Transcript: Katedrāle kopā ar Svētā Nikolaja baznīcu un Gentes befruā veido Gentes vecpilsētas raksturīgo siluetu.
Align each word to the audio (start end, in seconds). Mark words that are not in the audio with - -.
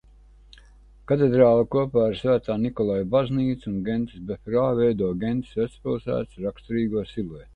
Katedrāle 1.09 1.65
kopā 1.75 2.05
ar 2.05 2.15
Svētā 2.21 2.55
Nikolaja 2.63 3.03
baznīcu 3.17 3.69
un 3.73 3.77
Gentes 3.89 4.25
befruā 4.31 4.65
veido 4.81 5.11
Gentes 5.25 5.55
vecpilsētas 5.63 6.45
raksturīgo 6.49 7.05
siluetu. 7.13 7.49